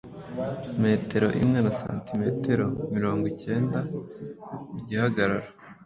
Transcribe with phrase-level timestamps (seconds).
[0.83, 3.79] metero imwe na santimetero mirongo ikenda
[4.71, 5.49] mu gihagararo.